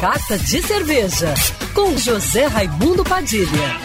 [0.00, 1.34] Carta de Cerveja,
[1.74, 3.76] com José Raimundo Padilha.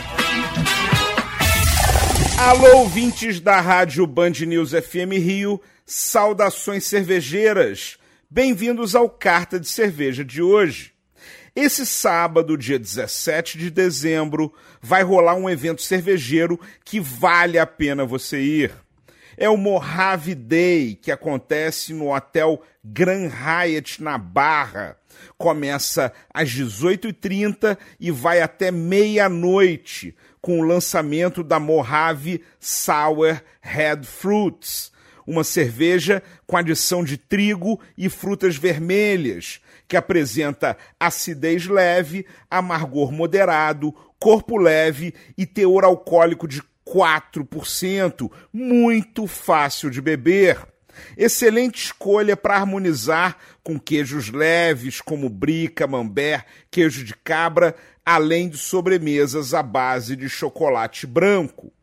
[2.39, 7.97] Alô, ouvintes da Rádio Band News FM Rio, saudações cervejeiras.
[8.29, 10.93] Bem-vindos ao Carta de Cerveja de hoje.
[11.54, 18.05] Esse sábado, dia 17 de dezembro, vai rolar um evento cervejeiro que vale a pena
[18.05, 18.84] você ir.
[19.38, 24.97] É o Mojave Day, que acontece no Hotel Grand Hyatt, na Barra.
[25.38, 34.91] Começa às 18h30 e vai até meia-noite, com o lançamento da Mojave Sour Red Fruits,
[35.25, 43.91] uma cerveja com adição de trigo e frutas vermelhas, que apresenta acidez leve, amargor moderado,
[44.19, 50.58] corpo leve e teor alcoólico de 4%, muito fácil de beber.
[51.17, 57.75] Excelente escolha para harmonizar com queijos leves como brie, camembert, queijo de cabra,
[58.06, 61.73] além de sobremesas à base de chocolate branco.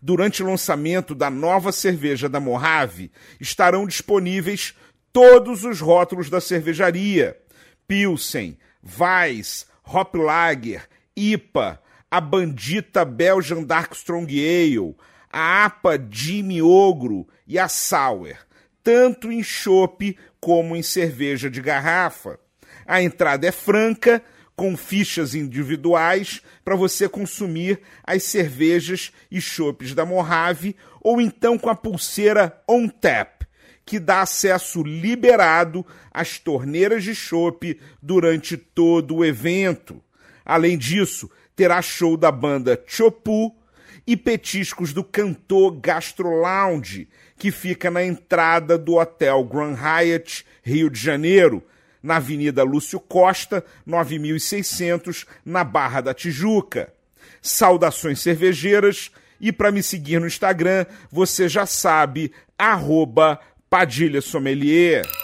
[0.00, 4.74] Durante o lançamento da nova cerveja da Mojave, estarão disponíveis
[5.12, 7.36] todos os rótulos da cervejaria:
[7.88, 8.58] Pilsen,
[8.98, 11.80] Weiss, Hop Lager, IPA,
[12.14, 14.94] a Bandita Belgian Dark Strong Ale,
[15.32, 18.36] a APA Jimmy Ogro e a Sour,
[18.84, 22.38] tanto em chopp como em cerveja de garrafa.
[22.86, 24.22] A entrada é franca,
[24.54, 31.68] com fichas individuais para você consumir as cervejas e chopes da Mojave, ou então com
[31.68, 33.42] a pulseira On Tap,
[33.84, 40.00] que dá acesso liberado às torneiras de chopp durante todo o evento.
[40.44, 43.54] Além disso, terá show da banda Chopu
[44.06, 50.90] e petiscos do cantor Gastro Lounge, que fica na entrada do Hotel Grand Hyatt, Rio
[50.90, 51.62] de Janeiro,
[52.02, 56.92] na Avenida Lúcio Costa, 9600, na Barra da Tijuca.
[57.40, 65.23] Saudações cervejeiras e para me seguir no Instagram, você já sabe, arroba Padilha Sommelier.